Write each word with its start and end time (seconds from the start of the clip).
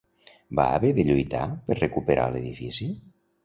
Van 0.59 0.71
haver 0.77 0.91
de 1.01 1.05
lluitar 1.11 1.43
per 1.69 1.79
recuperar 1.79 2.27
l'edifici? 2.33 2.93